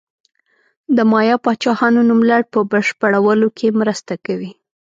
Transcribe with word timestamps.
د 0.95 0.97
مایا 1.11 1.35
پاچاهانو 1.45 1.99
نوملړ 2.09 2.41
په 2.53 2.59
بشپړولو 2.71 3.47
کې 3.57 3.75
مرسته 3.79 4.13
کوي. 4.25 4.51